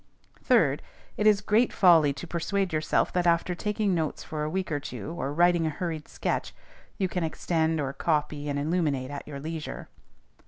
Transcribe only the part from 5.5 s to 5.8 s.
a